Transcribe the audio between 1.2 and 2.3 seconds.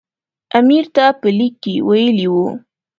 لیک کې ویلي